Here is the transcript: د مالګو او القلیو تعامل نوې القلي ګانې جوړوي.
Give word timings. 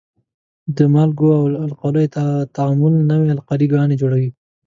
د 0.77 0.77
مالګو 0.93 1.29
او 1.39 1.43
القلیو 1.69 2.11
تعامل 2.55 2.93
نوې 3.11 3.27
القلي 3.35 3.67
ګانې 3.73 3.95
جوړوي. 4.01 4.29